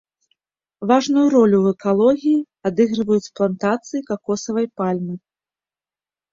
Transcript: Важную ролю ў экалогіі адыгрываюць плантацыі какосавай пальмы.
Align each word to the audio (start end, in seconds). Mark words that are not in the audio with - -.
Важную 0.91 1.25
ролю 1.35 1.57
ў 1.61 1.67
экалогіі 1.77 2.41
адыгрываюць 2.71 3.31
плантацыі 3.37 4.05
какосавай 4.11 4.67
пальмы. 4.83 5.15